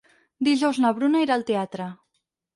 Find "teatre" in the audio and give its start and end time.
1.51-1.89